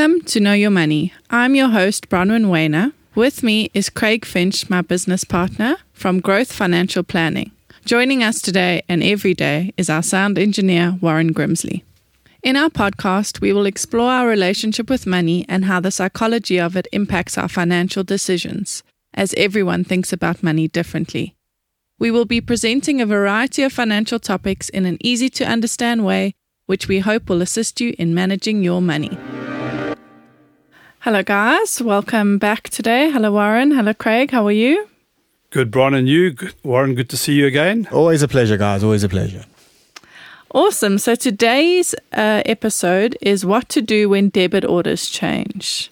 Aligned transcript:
Welcome 0.00 0.22
to 0.28 0.40
Know 0.40 0.54
Your 0.54 0.70
Money. 0.70 1.12
I'm 1.28 1.54
your 1.54 1.68
host, 1.68 2.08
Bronwyn 2.08 2.48
Weiner. 2.48 2.92
With 3.14 3.42
me 3.42 3.70
is 3.74 3.90
Craig 3.90 4.24
Finch, 4.24 4.70
my 4.70 4.80
business 4.80 5.24
partner 5.24 5.76
from 5.92 6.20
Growth 6.20 6.50
Financial 6.50 7.02
Planning. 7.02 7.50
Joining 7.84 8.22
us 8.22 8.40
today 8.40 8.82
and 8.88 9.02
every 9.02 9.34
day 9.34 9.74
is 9.76 9.90
our 9.90 10.02
sound 10.02 10.38
engineer, 10.38 10.96
Warren 11.02 11.34
Grimsley. 11.34 11.82
In 12.42 12.56
our 12.56 12.70
podcast, 12.70 13.42
we 13.42 13.52
will 13.52 13.66
explore 13.66 14.10
our 14.10 14.26
relationship 14.26 14.88
with 14.88 15.06
money 15.06 15.44
and 15.50 15.66
how 15.66 15.80
the 15.80 15.90
psychology 15.90 16.58
of 16.58 16.78
it 16.78 16.88
impacts 16.92 17.36
our 17.36 17.48
financial 17.48 18.02
decisions, 18.02 18.82
as 19.12 19.34
everyone 19.36 19.84
thinks 19.84 20.14
about 20.14 20.42
money 20.42 20.66
differently. 20.66 21.34
We 21.98 22.10
will 22.10 22.24
be 22.24 22.40
presenting 22.40 23.02
a 23.02 23.06
variety 23.06 23.64
of 23.64 23.74
financial 23.74 24.18
topics 24.18 24.70
in 24.70 24.86
an 24.86 24.96
easy 25.00 25.28
to 25.28 25.44
understand 25.44 26.06
way, 26.06 26.32
which 26.64 26.88
we 26.88 27.00
hope 27.00 27.28
will 27.28 27.42
assist 27.42 27.82
you 27.82 27.94
in 27.98 28.14
managing 28.14 28.62
your 28.62 28.80
money. 28.80 29.18
Hello, 31.04 31.22
guys. 31.22 31.80
Welcome 31.80 32.36
back 32.36 32.68
today. 32.68 33.10
Hello, 33.10 33.32
Warren. 33.32 33.70
Hello, 33.70 33.94
Craig. 33.94 34.32
How 34.32 34.46
are 34.46 34.52
you? 34.52 34.86
Good, 35.48 35.70
Brian, 35.70 35.94
and 35.94 36.06
you. 36.06 36.30
Good, 36.30 36.52
Warren, 36.62 36.94
good 36.94 37.08
to 37.08 37.16
see 37.16 37.32
you 37.32 37.46
again. 37.46 37.88
Always 37.90 38.20
a 38.20 38.28
pleasure, 38.28 38.58
guys. 38.58 38.84
Always 38.84 39.02
a 39.02 39.08
pleasure. 39.08 39.46
Awesome. 40.50 40.98
So 40.98 41.14
today's 41.14 41.94
uh, 42.12 42.42
episode 42.44 43.16
is 43.22 43.46
what 43.46 43.70
to 43.70 43.80
do 43.80 44.10
when 44.10 44.28
debit 44.28 44.62
orders 44.66 45.08
change. 45.08 45.90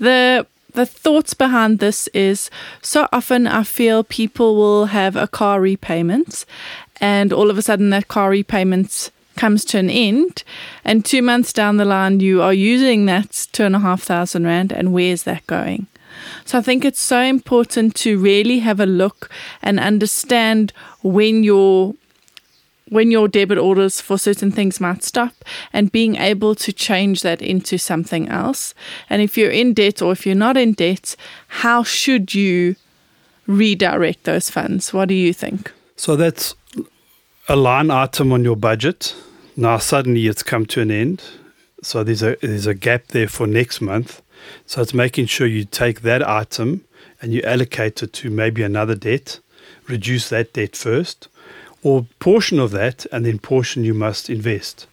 The 0.00 0.46
the 0.72 0.86
thoughts 0.86 1.34
behind 1.34 1.78
this 1.78 2.08
is 2.08 2.50
so 2.80 3.08
often 3.12 3.46
I 3.46 3.64
feel 3.64 4.02
people 4.02 4.56
will 4.56 4.86
have 4.86 5.14
a 5.16 5.26
car 5.26 5.60
repayment 5.60 6.46
and 7.02 7.34
all 7.34 7.50
of 7.50 7.58
a 7.58 7.62
sudden 7.62 7.90
that 7.90 8.08
car 8.08 8.30
repayment 8.30 9.10
comes 9.36 9.64
to 9.66 9.78
an 9.78 9.90
end 9.90 10.42
and 10.84 11.04
two 11.04 11.22
months 11.22 11.52
down 11.52 11.76
the 11.76 11.84
line 11.84 12.20
you 12.20 12.42
are 12.42 12.54
using 12.54 13.06
that 13.06 13.48
two 13.52 13.64
and 13.64 13.76
a 13.76 13.80
half 13.80 14.02
thousand 14.02 14.44
rand 14.44 14.72
and 14.72 14.92
where's 14.92 15.24
that 15.24 15.46
going? 15.46 15.86
So 16.44 16.58
I 16.58 16.62
think 16.62 16.84
it's 16.84 17.00
so 17.00 17.20
important 17.20 17.94
to 17.96 18.18
really 18.18 18.60
have 18.60 18.80
a 18.80 18.86
look 18.86 19.30
and 19.62 19.78
understand 19.78 20.72
when 21.02 21.42
your 21.42 21.94
when 22.88 23.10
your 23.10 23.26
debit 23.26 23.58
orders 23.58 24.00
for 24.00 24.16
certain 24.16 24.52
things 24.52 24.80
might 24.80 25.02
stop 25.02 25.32
and 25.72 25.90
being 25.90 26.14
able 26.16 26.54
to 26.54 26.72
change 26.72 27.22
that 27.22 27.42
into 27.42 27.78
something 27.78 28.28
else. 28.28 28.74
And 29.10 29.20
if 29.20 29.36
you're 29.36 29.50
in 29.50 29.74
debt 29.74 30.00
or 30.00 30.12
if 30.12 30.24
you're 30.24 30.36
not 30.36 30.56
in 30.56 30.72
debt, 30.72 31.16
how 31.48 31.82
should 31.82 32.32
you 32.32 32.76
redirect 33.48 34.22
those 34.24 34.50
funds? 34.50 34.92
What 34.92 35.08
do 35.08 35.14
you 35.14 35.32
think? 35.32 35.72
So 35.96 36.14
that's 36.14 36.54
a 37.48 37.54
line 37.54 37.90
item 37.92 38.32
on 38.32 38.42
your 38.42 38.56
budget. 38.56 39.14
Now 39.56 39.78
suddenly 39.78 40.26
it's 40.26 40.42
come 40.42 40.66
to 40.66 40.80
an 40.80 40.90
end. 40.90 41.22
So 41.82 42.02
there's 42.02 42.22
a 42.22 42.36
there's 42.40 42.66
a 42.66 42.74
gap 42.74 43.08
there 43.08 43.28
for 43.28 43.46
next 43.46 43.80
month. 43.80 44.20
So 44.66 44.82
it's 44.82 44.94
making 44.94 45.26
sure 45.26 45.46
you 45.46 45.64
take 45.64 46.00
that 46.00 46.26
item 46.26 46.84
and 47.22 47.32
you 47.32 47.42
allocate 47.42 48.02
it 48.02 48.12
to 48.14 48.30
maybe 48.30 48.62
another 48.62 48.94
debt, 48.94 49.38
reduce 49.86 50.28
that 50.30 50.52
debt 50.52 50.74
first 50.76 51.28
or 51.82 52.06
portion 52.18 52.58
of 52.58 52.72
that, 52.72 53.06
and 53.12 53.24
then 53.24 53.38
portion 53.38 53.84
you 53.84 53.94
must 53.94 54.28
invest. 54.28 54.88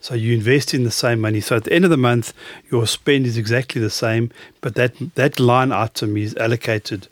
So 0.00 0.14
you 0.14 0.32
invest 0.34 0.72
in 0.72 0.84
the 0.84 0.90
same 0.90 1.20
money. 1.20 1.40
So 1.40 1.56
at 1.56 1.64
the 1.64 1.72
end 1.72 1.84
of 1.84 1.90
the 1.90 1.96
month, 1.96 2.32
your 2.70 2.86
spend 2.86 3.26
is 3.26 3.36
exactly 3.36 3.82
the 3.82 3.90
same, 3.90 4.30
but 4.62 4.76
that 4.76 4.94
that 5.16 5.38
line 5.38 5.72
item 5.72 6.16
is 6.16 6.34
allocated 6.36 7.08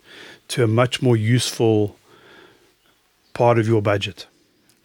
to 0.47 0.63
a 0.63 0.67
much 0.67 1.01
more 1.03 1.15
useful 1.15 1.97
part 3.33 3.59
of 3.59 3.67
your 3.67 3.81
budget. 3.81 4.25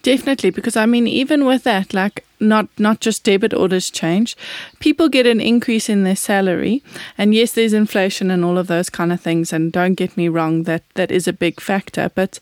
Definitely, 0.03 0.51
because 0.51 0.77
I 0.77 0.85
mean, 0.87 1.07
even 1.07 1.45
with 1.45 1.63
that, 1.63 1.95
like 1.95 2.25
not 2.41 2.67
not 2.77 2.99
just 2.99 3.23
debit 3.23 3.55
orders 3.55 3.89
change, 3.89 4.37
people 4.81 5.09
get 5.09 5.29
an 5.29 5.41
increase 5.41 5.89
in 5.89 6.03
their 6.03 6.17
salary, 6.17 6.83
and 7.17 7.33
yes, 7.33 7.53
there's 7.53 7.73
inflation 7.73 8.29
and 8.29 8.45
all 8.45 8.59
of 8.59 8.67
those 8.67 8.91
kind 8.91 9.13
of 9.13 9.21
things. 9.21 9.53
And 9.53 9.73
don't 9.73 9.95
get 9.95 10.17
me 10.17 10.29
wrong, 10.29 10.65
that 10.65 10.83
that 10.95 11.13
is 11.13 11.29
a 11.29 11.33
big 11.33 11.61
factor. 11.61 12.11
But 12.17 12.41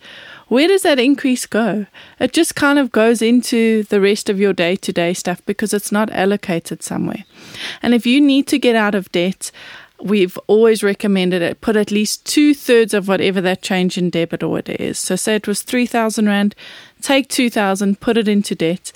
where 0.48 0.68
does 0.68 0.82
that 0.82 0.98
increase 0.98 1.44
go? 1.44 1.84
It 2.18 2.32
just 2.32 2.54
kind 2.54 2.78
of 2.78 2.92
goes 2.92 3.20
into 3.20 3.82
the 3.84 4.00
rest 4.00 4.30
of 4.30 4.40
your 4.40 4.54
day 4.54 4.76
to 4.76 4.92
day 4.92 5.12
stuff 5.12 5.44
because 5.44 5.74
it's 5.74 5.92
not 5.92 6.10
allocated 6.12 6.82
somewhere. 6.82 7.24
And 7.82 7.92
if 7.92 8.06
you 8.06 8.22
need 8.22 8.46
to 8.46 8.58
get 8.58 8.74
out 8.74 8.94
of 8.94 9.12
debt, 9.12 9.50
we've 10.02 10.38
always 10.46 10.82
recommended 10.82 11.42
it 11.42 11.60
put 11.60 11.76
at 11.76 11.90
least 11.90 12.24
two 12.24 12.54
thirds 12.54 12.94
of 12.94 13.08
whatever 13.08 13.40
that 13.40 13.62
change 13.62 13.98
in 13.98 14.10
debit 14.10 14.42
order 14.42 14.76
is. 14.78 14.98
So 14.98 15.16
say 15.16 15.34
it 15.36 15.48
was 15.48 15.62
three 15.62 15.86
thousand 15.86 16.26
rand, 16.26 16.54
take 17.00 17.28
two 17.28 17.50
thousand, 17.50 18.00
put 18.00 18.16
it 18.16 18.28
into 18.28 18.54
debt, 18.54 18.92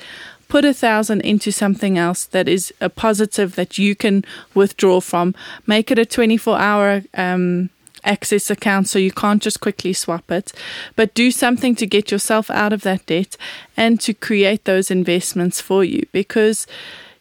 put 0.48 0.65
a 0.65 0.75
thousand 0.75 1.20
into 1.22 1.50
something 1.53 1.98
else 1.98 2.25
that 2.26 2.48
is 2.48 2.72
a 2.81 2.88
positive 2.88 3.54
that 3.56 3.78
you 3.78 3.94
can 3.94 4.25
withdraw 4.54 5.00
from. 5.00 5.34
Make 5.66 5.91
it 5.91 5.98
a 5.98 6.06
twenty 6.06 6.37
four 6.37 6.59
hour 6.59 7.03
um, 7.15 7.71
access 8.04 8.50
account 8.50 8.88
so 8.88 8.98
you 8.98 9.12
can't 9.12 9.42
just 9.42 9.60
quickly 9.60 9.92
swap 9.92 10.31
it, 10.31 10.53
but 10.97 11.15
do 11.15 11.31
something 11.31 11.75
to 11.75 11.86
get 11.86 12.10
yourself 12.10 12.50
out 12.50 12.72
of 12.72 12.82
that 12.82 13.06
debt 13.06 13.36
and 13.76 14.00
to 14.00 14.15
create 14.15 14.65
those 14.65 14.91
investments 14.91 15.60
for 15.60 15.84
you 15.84 16.06
because 16.12 16.66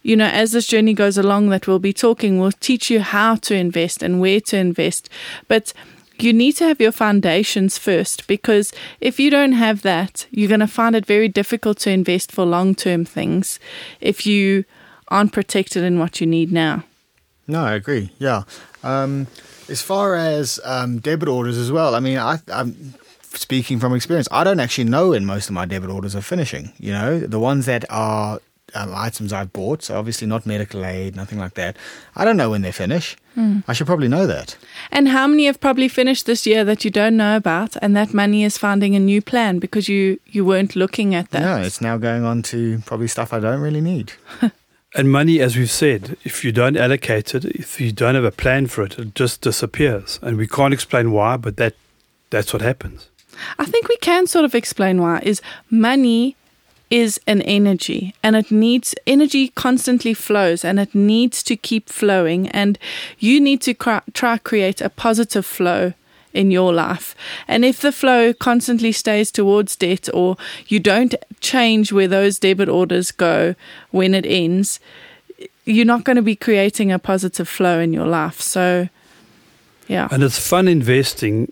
you 0.03 0.15
know, 0.15 0.27
as 0.27 0.51
this 0.51 0.67
journey 0.67 0.93
goes 0.93 1.17
along 1.17 1.49
that 1.49 1.67
we'll 1.67 1.79
be 1.79 1.93
talking, 1.93 2.39
we'll 2.39 2.51
teach 2.51 2.89
you 2.89 2.99
how 2.99 3.35
to 3.35 3.55
invest 3.55 4.03
and 4.03 4.19
where 4.19 4.41
to 4.41 4.57
invest. 4.57 5.09
But 5.47 5.73
you 6.19 6.33
need 6.33 6.53
to 6.57 6.65
have 6.65 6.79
your 6.79 6.91
foundations 6.91 7.77
first 7.77 8.27
because 8.27 8.71
if 9.01 9.19
you 9.19 9.31
don't 9.31 9.53
have 9.53 9.81
that, 9.81 10.27
you're 10.29 10.49
going 10.49 10.59
to 10.59 10.67
find 10.67 10.95
it 10.95 11.05
very 11.05 11.27
difficult 11.27 11.79
to 11.79 11.89
invest 11.89 12.31
for 12.31 12.45
long 12.45 12.75
term 12.75 13.05
things 13.05 13.59
if 13.99 14.25
you 14.25 14.65
aren't 15.07 15.31
protected 15.31 15.83
in 15.83 15.99
what 15.99 16.21
you 16.21 16.27
need 16.27 16.51
now. 16.51 16.83
No, 17.47 17.63
I 17.63 17.73
agree. 17.73 18.11
Yeah. 18.19 18.43
Um, 18.83 19.27
as 19.69 19.81
far 19.81 20.15
as 20.15 20.59
um, 20.63 20.99
debit 20.99 21.27
orders 21.27 21.57
as 21.57 21.71
well, 21.71 21.95
I 21.95 21.99
mean, 21.99 22.17
I, 22.17 22.39
I'm 22.51 22.93
speaking 23.33 23.79
from 23.79 23.93
experience. 23.93 24.27
I 24.31 24.43
don't 24.43 24.59
actually 24.59 24.85
know 24.85 25.09
when 25.09 25.25
most 25.25 25.49
of 25.49 25.53
my 25.53 25.65
debit 25.65 25.89
orders 25.89 26.15
are 26.15 26.21
finishing. 26.21 26.71
You 26.77 26.91
know, 26.91 27.19
the 27.19 27.39
ones 27.39 27.65
that 27.65 27.85
are 27.89 28.39
um, 28.75 28.93
items 28.93 29.33
I've 29.33 29.53
bought. 29.53 29.83
So 29.83 29.97
obviously 29.97 30.27
not 30.27 30.45
medical 30.45 30.85
aid, 30.85 31.15
nothing 31.15 31.39
like 31.39 31.53
that. 31.55 31.77
I 32.15 32.25
don't 32.25 32.37
know 32.37 32.49
when 32.49 32.61
they 32.61 32.71
finish. 32.71 33.15
Mm. 33.37 33.63
I 33.67 33.73
should 33.73 33.87
probably 33.87 34.07
know 34.07 34.27
that. 34.27 34.57
And 34.91 35.09
how 35.09 35.27
many 35.27 35.45
have 35.45 35.59
probably 35.59 35.87
finished 35.87 36.25
this 36.25 36.45
year 36.45 36.63
that 36.63 36.85
you 36.85 36.91
don't 36.91 37.17
know 37.17 37.35
about, 37.35 37.75
and 37.81 37.95
that 37.95 38.13
money 38.13 38.43
is 38.43 38.57
finding 38.57 38.95
a 38.95 38.99
new 38.99 39.21
plan 39.21 39.59
because 39.59 39.89
you 39.89 40.19
you 40.27 40.45
weren't 40.45 40.75
looking 40.75 41.15
at 41.15 41.31
that? 41.31 41.41
No, 41.41 41.57
it's 41.57 41.81
now 41.81 41.97
going 41.97 42.23
on 42.23 42.43
to 42.43 42.79
probably 42.85 43.07
stuff 43.07 43.33
I 43.33 43.39
don't 43.39 43.59
really 43.59 43.81
need. 43.81 44.13
and 44.95 45.11
money, 45.11 45.39
as 45.39 45.55
we've 45.55 45.71
said, 45.71 46.15
if 46.23 46.45
you 46.45 46.51
don't 46.51 46.77
allocate 46.77 47.33
it, 47.33 47.45
if 47.45 47.81
you 47.81 47.91
don't 47.91 48.15
have 48.15 48.23
a 48.23 48.31
plan 48.31 48.67
for 48.67 48.83
it, 48.83 48.99
it 48.99 49.15
just 49.15 49.41
disappears, 49.41 50.19
and 50.21 50.37
we 50.37 50.47
can't 50.47 50.73
explain 50.73 51.11
why, 51.11 51.37
but 51.37 51.57
that 51.57 51.73
that's 52.29 52.53
what 52.53 52.61
happens. 52.61 53.09
I 53.57 53.65
think 53.65 53.87
we 53.87 53.97
can 53.97 54.27
sort 54.27 54.45
of 54.45 54.53
explain 54.53 55.01
why. 55.01 55.19
Is 55.23 55.41
money 55.71 56.35
is 56.93 57.19
an 57.25 57.41
energy 57.41 58.13
and 58.21 58.35
it 58.35 58.51
needs 58.51 58.93
energy 59.07 59.47
constantly 59.47 60.13
flows 60.13 60.63
and 60.63 60.79
it 60.79 60.93
needs 60.93 61.41
to 61.41 61.55
keep 61.55 61.89
flowing 61.89 62.47
and 62.49 62.77
you 63.17 63.41
need 63.41 63.61
to 63.61 63.73
cr- 63.73 64.07
try 64.13 64.37
create 64.37 64.79
a 64.79 64.89
positive 64.89 65.43
flow 65.43 65.93
in 66.33 66.51
your 66.51 66.71
life. 66.71 67.15
And 67.47 67.65
if 67.65 67.81
the 67.81 67.91
flow 67.91 68.31
constantly 68.31 68.91
stays 68.91 69.31
towards 69.31 69.75
debt 69.75 70.07
or 70.13 70.37
you 70.67 70.79
don't 70.79 71.15
change 71.39 71.91
where 71.91 72.07
those 72.07 72.37
debit 72.37 72.69
orders 72.69 73.09
go 73.09 73.55
when 73.89 74.13
it 74.13 74.25
ends 74.27 74.79
you're 75.65 75.85
not 75.85 76.03
going 76.03 76.17
to 76.17 76.21
be 76.21 76.35
creating 76.35 76.91
a 76.91 76.99
positive 76.99 77.47
flow 77.47 77.79
in 77.79 77.91
your 77.91 78.05
life. 78.05 78.39
So 78.39 78.87
yeah. 79.87 80.09
And 80.11 80.21
it's 80.21 80.37
fun 80.37 80.67
investing 80.67 81.51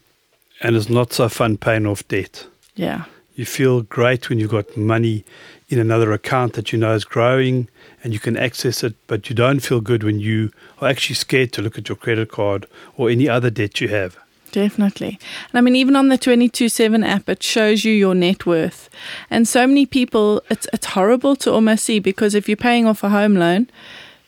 and 0.61 0.75
it's 0.75 0.89
not 0.89 1.13
so 1.13 1.29
fun 1.29 1.57
paying 1.57 1.87
off 1.87 2.07
debt. 2.07 2.45
Yeah 2.75 3.05
you 3.35 3.45
feel 3.45 3.81
great 3.81 4.29
when 4.29 4.39
you've 4.39 4.51
got 4.51 4.75
money 4.75 5.23
in 5.69 5.79
another 5.79 6.11
account 6.11 6.53
that 6.53 6.71
you 6.71 6.79
know 6.79 6.93
is 6.93 7.05
growing 7.05 7.67
and 8.03 8.13
you 8.13 8.19
can 8.19 8.35
access 8.35 8.83
it, 8.83 8.93
but 9.07 9.29
you 9.29 9.35
don't 9.35 9.61
feel 9.61 9.81
good 9.81 10.03
when 10.03 10.19
you 10.19 10.51
are 10.79 10.89
actually 10.89 11.15
scared 11.15 11.53
to 11.53 11.61
look 11.61 11.77
at 11.77 11.87
your 11.87 11.95
credit 11.95 12.29
card 12.29 12.67
or 12.97 13.09
any 13.09 13.29
other 13.29 13.49
debt 13.49 13.79
you 13.79 13.87
have. 13.87 14.17
Definitely. 14.51 15.17
And 15.51 15.57
I 15.57 15.61
mean, 15.61 15.77
even 15.77 15.95
on 15.95 16.09
the 16.09 16.17
22seven 16.17 17.07
app, 17.07 17.29
it 17.29 17.41
shows 17.41 17.85
you 17.85 17.93
your 17.93 18.13
net 18.13 18.45
worth. 18.45 18.89
And 19.29 19.47
so 19.47 19.65
many 19.65 19.85
people, 19.85 20.43
it's, 20.49 20.67
it's 20.73 20.87
horrible 20.87 21.37
to 21.37 21.53
almost 21.53 21.85
see 21.85 21.99
because 21.99 22.35
if 22.35 22.49
you're 22.49 22.57
paying 22.57 22.85
off 22.85 23.03
a 23.03 23.09
home 23.09 23.35
loan, 23.35 23.69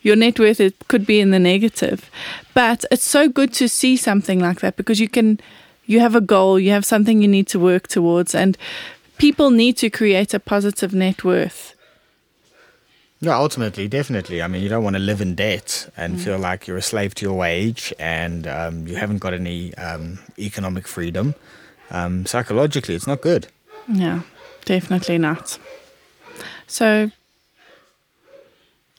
your 0.02 0.16
net 0.16 0.40
worth 0.40 0.60
it 0.60 0.76
could 0.88 1.06
be 1.06 1.20
in 1.20 1.32
the 1.32 1.40
negative. 1.40 2.10
But 2.54 2.86
it's 2.90 3.08
so 3.08 3.28
good 3.28 3.54
to 3.56 3.68
see 3.68 3.98
something 3.98 4.40
like 4.40 4.62
that 4.62 4.78
because 4.78 5.00
you 5.00 5.10
can, 5.10 5.42
you 5.86 6.00
have 6.00 6.16
a 6.16 6.22
goal, 6.22 6.60
you 6.60 6.72
have 6.72 6.86
something 6.86 7.22
you 7.22 7.28
need 7.28 7.48
to 7.48 7.60
work 7.60 7.88
towards. 7.88 8.34
And 8.36 8.58
people 9.18 9.52
need 9.52 9.78
to 9.78 9.90
create 9.90 10.34
a 10.34 10.40
positive 10.40 10.94
net 10.94 11.24
worth. 11.24 11.76
Yeah, 13.20 13.38
ultimately, 13.38 13.88
definitely. 13.88 14.42
I 14.42 14.48
mean, 14.48 14.62
you 14.62 14.68
don't 14.68 14.84
want 14.84 14.98
to 14.98 15.02
live 15.02 15.22
in 15.22 15.34
debt 15.36 15.90
and 15.96 16.18
mm. 16.18 16.20
feel 16.20 16.38
like 16.38 16.68
you're 16.68 16.76
a 16.76 16.82
slave 16.82 17.16
to 17.16 17.26
your 17.26 17.34
wage 17.34 17.94
and 17.98 18.46
um, 18.48 18.86
you 18.86 18.98
haven't 18.98 19.20
got 19.20 19.34
any 19.34 19.74
um, 19.76 20.20
economic 20.38 20.88
freedom. 20.88 21.34
Um, 21.90 22.26
psychologically, 22.26 22.96
it's 22.96 23.08
not 23.08 23.22
good. 23.22 23.48
Yeah, 23.88 24.24
definitely 24.66 25.18
not. 25.18 25.58
So, 26.68 27.12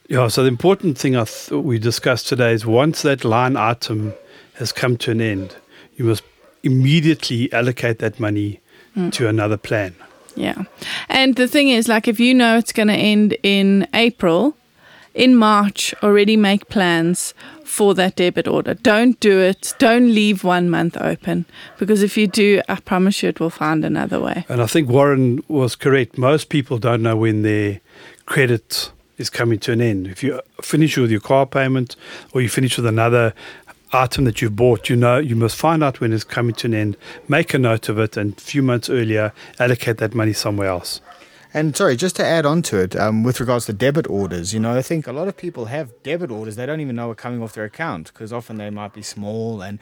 Yeah, 0.09 0.29
so 0.29 0.43
the 0.43 0.49
important 0.49 0.97
thing 0.97 1.17
I 1.17 1.25
th- 1.25 1.51
we 1.51 1.79
discussed 1.79 2.27
today 2.27 2.53
is 2.53 2.65
once 2.65 3.03
that 3.03 3.25
line 3.25 3.57
item 3.57 4.15
has 4.55 4.73
come 4.73 4.97
to 4.99 5.11
an 5.11 5.21
end, 5.21 5.57
you 5.97 6.05
must 6.05 6.23
immediately 6.65 7.53
allocate 7.53 7.99
that 8.01 8.19
money 8.19 8.61
mm. 8.97 9.13
to 9.13 9.29
another 9.29 9.57
plan. 9.57 9.95
Yeah. 10.37 10.65
And 11.09 11.37
the 11.37 11.47
thing 11.47 11.69
is, 11.69 11.89
like, 11.89 12.09
if 12.09 12.19
you 12.19 12.35
know 12.35 12.59
it's 12.59 12.73
going 12.73 12.89
to 12.89 12.95
end 12.95 13.37
in 13.43 13.87
April, 13.95 14.57
in 15.15 15.37
March, 15.37 15.95
already 16.03 16.37
make 16.37 16.69
plans 16.69 17.35
for 17.65 17.95
that 17.95 18.17
debit 18.17 18.49
order. 18.49 18.75
Don't 18.75 19.19
do 19.21 19.39
it. 19.41 19.75
Don't 19.79 20.13
leave 20.13 20.45
one 20.45 20.69
month 20.69 20.97
open 20.97 21.47
because 21.79 22.03
if 22.03 22.17
you 22.17 22.27
do, 22.27 22.61
I 22.69 22.77
promise 22.77 23.23
you 23.23 23.29
it 23.29 23.41
will 23.41 23.51
find 23.51 23.85
another 23.85 24.21
way. 24.21 24.45
And 24.49 24.61
I 24.61 24.67
think 24.67 24.89
Warren 24.89 25.43
was 25.49 25.77
correct. 25.77 26.19
Most 26.19 26.49
people 26.49 26.79
don't 26.79 27.03
know 27.03 27.17
when 27.17 27.43
their 27.43 27.81
credit 28.27 28.91
is 29.19 29.31
coming 29.31 29.61
to 29.61 29.73
an 29.73 29.81
end. 29.81 30.09
If 30.09 30.23
you 30.25 30.41
finish 30.61 30.97
with 30.97 31.11
your 31.11 31.21
car 31.21 31.47
payment 31.47 31.95
or 32.33 32.41
you 32.41 32.49
finish 32.49 32.77
with 32.77 32.87
another 32.87 33.35
item 33.93 34.25
that 34.25 34.43
you've 34.43 34.57
bought, 34.57 34.89
you 34.89 34.97
know 34.97 35.19
you 35.19 35.37
must 35.37 35.57
find 35.57 35.83
out 35.83 36.01
when 36.01 36.13
it's 36.13 36.25
coming 36.25 36.55
to 36.57 36.67
an 36.67 36.75
end, 36.75 36.97
make 37.29 37.55
a 37.55 37.59
note 37.59 37.89
of 37.89 37.99
it, 37.99 38.17
and 38.17 38.37
a 38.37 38.41
few 38.41 38.63
months 38.63 38.91
earlier 38.91 39.33
allocate 39.59 39.99
that 39.99 40.15
money 40.15 40.33
somewhere 40.33 40.69
else. 40.69 41.01
And 41.57 41.77
sorry, 41.77 41.95
just 41.95 42.17
to 42.17 42.25
add 42.25 42.45
on 42.45 42.63
to 42.63 42.79
it, 42.79 42.97
um, 42.97 43.23
with 43.23 43.39
regards 43.39 43.67
to 43.67 43.73
debit 43.73 44.11
orders, 44.11 44.53
you 44.53 44.59
know, 44.59 44.77
I 44.77 44.83
think 44.83 45.07
a 45.07 45.13
lot 45.13 45.29
of 45.29 45.37
people 45.37 45.67
have 45.67 46.03
debit 46.03 46.33
orders 46.33 46.57
they 46.57 46.67
don't 46.67 46.81
even 46.81 46.97
know 46.97 47.11
are 47.11 47.15
coming 47.15 47.41
off 47.41 47.53
their 47.53 47.65
account 47.65 48.13
because 48.13 48.33
often 48.33 48.57
they 48.57 48.71
might 48.71 48.93
be 48.93 49.03
small. 49.03 49.63
And, 49.63 49.79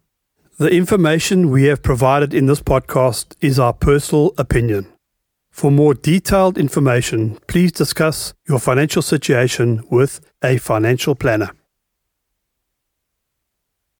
The 0.60 0.70
information 0.70 1.52
we 1.52 1.66
have 1.66 1.84
provided 1.84 2.34
in 2.34 2.48
this 2.48 2.62
podcast 2.62 3.36
is 3.42 3.60
our 3.60 3.74
personal 3.74 4.34
opinion. 4.40 4.88
For 5.52 5.72
more 5.72 5.94
detailed 5.94 6.58
information, 6.58 7.38
please 7.48 7.72
discuss 7.72 8.34
your 8.48 8.58
financial 8.60 9.04
situation 9.04 9.84
with 9.92 10.20
a 10.44 10.58
financial 10.58 11.14
planner. 11.14 11.52